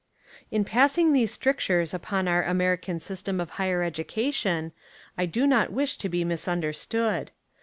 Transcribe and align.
In 0.49 0.63
passing 0.65 1.13
these 1.13 1.31
strictures 1.31 1.93
upon 1.93 2.27
our 2.27 2.43
Ameri 2.43 2.81
can 2.81 2.99
system 2.99 3.39
of 3.39 3.51
higher 3.61 3.83
education, 3.83 4.71
I 5.15 5.27
do 5.27 5.45
not 5.45 5.71
wish 5.71 5.95
to 5.99 6.09
be 6.09 6.23
misunderstood. 6.25 7.29